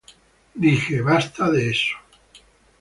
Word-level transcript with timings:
Dije, 0.61 0.95
'basta 1.03 1.43
de 1.53 1.61
eso'. 1.69 1.99